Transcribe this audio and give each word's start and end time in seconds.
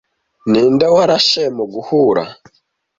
Ninde 0.51 0.87
warashe 0.95 1.43
mu 1.55 1.65
guhura 1.73 2.23